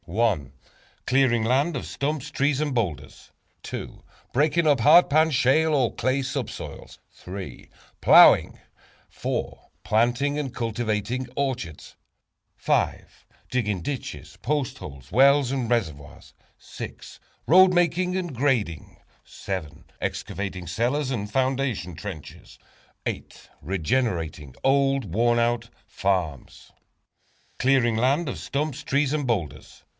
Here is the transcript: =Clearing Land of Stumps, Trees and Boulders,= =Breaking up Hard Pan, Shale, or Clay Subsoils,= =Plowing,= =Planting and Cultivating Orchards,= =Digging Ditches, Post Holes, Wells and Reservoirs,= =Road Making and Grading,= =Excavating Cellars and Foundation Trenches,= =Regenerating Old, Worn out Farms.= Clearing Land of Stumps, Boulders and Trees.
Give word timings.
=Clearing 1.05 1.43
Land 1.45 1.77
of 1.77 1.85
Stumps, 1.85 2.31
Trees 2.31 2.59
and 2.59 2.73
Boulders,= 2.73 3.31
=Breaking 4.33 4.65
up 4.67 4.79
Hard 4.81 5.09
Pan, 5.11 5.29
Shale, 5.31 5.73
or 5.75 5.93
Clay 5.93 6.21
Subsoils,= 6.21 6.97
=Plowing,= 8.01 8.59
=Planting 9.83 10.39
and 10.39 10.53
Cultivating 10.53 11.27
Orchards,= 11.35 11.95
=Digging 13.51 13.81
Ditches, 13.83 14.37
Post 14.41 14.79
Holes, 14.79 15.11
Wells 15.11 15.51
and 15.51 15.69
Reservoirs,= 15.69 16.33
=Road 17.47 17.71
Making 17.73 18.17
and 18.17 18.35
Grading,= 18.35 18.97
=Excavating 20.01 20.65
Cellars 20.67 21.11
and 21.11 21.31
Foundation 21.31 21.95
Trenches,= 21.95 22.57
=Regenerating 23.61 24.55
Old, 24.63 25.13
Worn 25.13 25.37
out 25.39 25.69
Farms.= 25.85 26.71
Clearing 27.59 27.95
Land 27.95 28.27
of 28.27 28.39
Stumps, 28.39 28.83
Boulders 28.83 29.13
and 29.13 29.27
Trees. 29.29 29.83